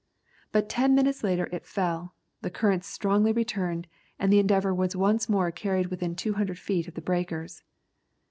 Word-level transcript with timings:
But 0.51 0.67
ten 0.67 0.95
minutes 0.95 1.23
later 1.23 1.47
it 1.51 1.63
fell, 1.63 2.15
the 2.41 2.49
currents 2.49 2.87
strongly 2.87 3.31
returned, 3.31 3.85
and 4.17 4.33
the 4.33 4.39
Endeavour 4.39 4.73
was 4.73 4.95
once 4.95 5.29
more 5.29 5.51
carried 5.51 5.91
within 5.91 6.15
200 6.15 6.57
feet 6.57 6.87
of 6.87 6.95
the 6.95 7.03
breakers. 7.03 7.61